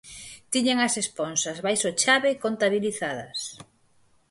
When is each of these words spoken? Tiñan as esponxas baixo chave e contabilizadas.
Tiñan 0.53 0.79
as 0.87 0.95
esponxas 1.03 1.57
baixo 1.65 1.89
chave 2.01 2.27
e 2.31 2.39
contabilizadas. 2.43 3.39